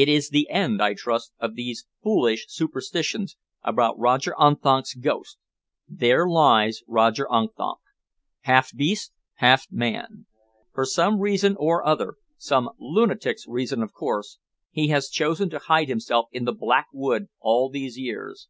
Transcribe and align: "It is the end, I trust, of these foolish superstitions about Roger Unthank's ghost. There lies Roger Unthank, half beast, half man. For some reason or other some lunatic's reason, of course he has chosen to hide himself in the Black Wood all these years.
"It 0.00 0.08
is 0.08 0.28
the 0.28 0.48
end, 0.48 0.80
I 0.80 0.94
trust, 0.94 1.32
of 1.40 1.56
these 1.56 1.84
foolish 2.04 2.46
superstitions 2.48 3.36
about 3.64 3.98
Roger 3.98 4.32
Unthank's 4.38 4.94
ghost. 4.94 5.38
There 5.88 6.24
lies 6.28 6.82
Roger 6.86 7.26
Unthank, 7.28 7.78
half 8.42 8.72
beast, 8.72 9.12
half 9.38 9.66
man. 9.72 10.26
For 10.72 10.84
some 10.86 11.18
reason 11.18 11.56
or 11.58 11.84
other 11.84 12.14
some 12.36 12.70
lunatic's 12.78 13.48
reason, 13.48 13.82
of 13.82 13.92
course 13.92 14.38
he 14.70 14.86
has 14.86 15.08
chosen 15.08 15.50
to 15.50 15.58
hide 15.58 15.88
himself 15.88 16.28
in 16.30 16.44
the 16.44 16.52
Black 16.52 16.86
Wood 16.92 17.26
all 17.40 17.68
these 17.68 17.98
years. 17.98 18.46